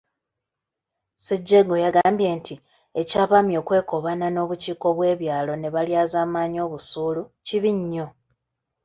[1.15, 2.55] Ssejjengo yagambye nti
[3.01, 8.07] eky'Abaami okwekobaana n'obukiiko bw'ebyalo ne balyazaamaanya obusuulu kibi nnyo.